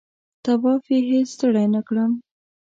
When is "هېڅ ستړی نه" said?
1.09-1.81